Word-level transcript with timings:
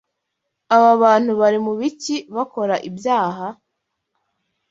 Aba 0.75 0.91
bantu 1.03 1.31
bari 1.39 1.59
mu 1.65 1.73
biki 1.79 2.15
bakora 2.35 2.75
ibyaha 2.89 3.47